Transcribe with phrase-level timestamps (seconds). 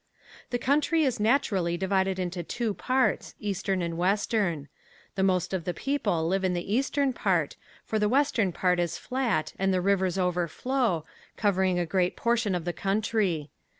[0.49, 4.67] The country is naturally divided into two parts, eastern and western.
[5.13, 8.97] The most of the people live in the eastern part for the western part is
[8.97, 11.05] flat and the rivers overflow,
[11.37, 13.51] covering a great portion of the country.